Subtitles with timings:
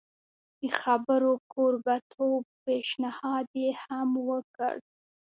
[0.59, 4.75] د خبرو کوربه توب پېشنهاد یې هم وکړ.